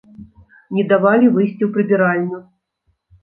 Не 0.77 0.85
давалі 0.91 1.27
выйсці 1.35 1.63
ў 1.67 1.69
прыбіральню. 1.75 2.39